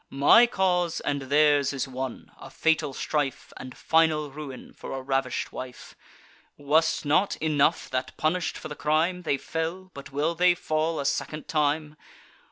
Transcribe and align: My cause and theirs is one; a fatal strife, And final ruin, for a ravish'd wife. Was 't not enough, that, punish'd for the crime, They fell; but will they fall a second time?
My 0.09 0.47
cause 0.47 0.99
and 1.01 1.21
theirs 1.21 1.73
is 1.73 1.87
one; 1.87 2.31
a 2.39 2.49
fatal 2.49 2.91
strife, 2.91 3.53
And 3.57 3.77
final 3.77 4.31
ruin, 4.31 4.73
for 4.73 4.93
a 4.93 5.01
ravish'd 5.03 5.51
wife. 5.51 5.93
Was 6.57 7.01
't 7.03 7.07
not 7.07 7.35
enough, 7.35 7.87
that, 7.91 8.17
punish'd 8.17 8.57
for 8.57 8.67
the 8.67 8.73
crime, 8.75 9.21
They 9.21 9.37
fell; 9.37 9.91
but 9.93 10.11
will 10.11 10.33
they 10.33 10.55
fall 10.55 10.99
a 10.99 11.05
second 11.05 11.47
time? 11.47 11.97